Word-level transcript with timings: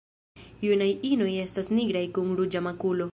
Junaj 0.67 0.87
inoj 1.09 1.29
estas 1.43 1.71
nigraj 1.81 2.05
kun 2.17 2.35
ruĝa 2.41 2.67
makulo. 2.71 3.09